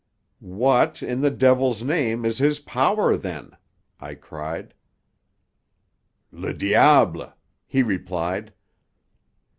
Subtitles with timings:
[0.39, 3.51] "What, in the devil's name, is his power, then?"
[3.99, 4.73] I cried.
[6.31, 7.33] "Le diable,"
[7.67, 8.51] he replied.